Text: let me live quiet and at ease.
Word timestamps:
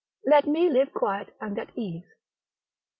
let 0.25 0.47
me 0.47 0.67
live 0.67 0.91
quiet 0.95 1.29
and 1.39 1.59
at 1.59 1.69
ease. 1.77 2.15